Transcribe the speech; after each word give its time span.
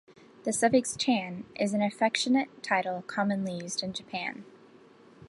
The 0.45 0.51
suffix 0.51 0.97
"chan" 0.97 1.45
is 1.59 1.75
an 1.75 1.83
affectionate 1.83 2.63
title 2.63 3.03
commonly 3.03 3.53
used 3.59 3.83
in 3.83 3.93
Japan. 3.93 4.45